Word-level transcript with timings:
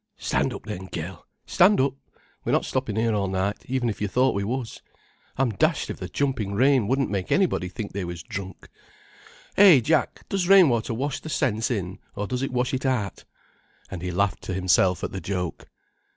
Stand 0.17 0.51
up 0.51 0.63
then, 0.65 0.89
gel, 0.91 1.27
stand 1.45 1.79
up, 1.79 1.93
we're 2.43 2.51
not 2.51 2.65
stoppin' 2.65 2.95
here 2.95 3.13
all 3.13 3.27
night, 3.27 3.63
even 3.67 3.87
if 3.87 4.01
you 4.01 4.07
thought 4.07 4.33
we 4.33 4.43
was. 4.43 4.81
I'm 5.37 5.51
dashed 5.51 5.91
if 5.91 5.97
the 5.99 6.09
jumping 6.09 6.53
rain 6.55 6.87
wouldn't 6.87 7.11
make 7.11 7.31
anybody 7.31 7.69
think 7.69 7.93
they 7.93 8.03
was 8.03 8.23
drunk. 8.23 8.67
Hey, 9.55 9.79
Jack—does 9.79 10.49
rain 10.49 10.69
water 10.69 10.95
wash 10.95 11.19
the 11.19 11.29
sense 11.29 11.69
in, 11.69 11.99
or 12.15 12.25
does 12.25 12.41
it 12.41 12.51
wash 12.51 12.73
it 12.73 12.83
out?" 12.83 13.25
And 13.91 14.01
he 14.01 14.09
laughed 14.09 14.41
to 14.45 14.55
himself 14.55 15.03
at 15.03 15.11
the 15.11 15.21
joke. 15.21 15.69